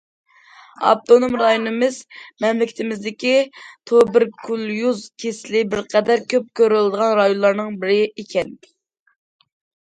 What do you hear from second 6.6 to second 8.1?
كۆرۈلىدىغان رايونلارنىڭ بىرى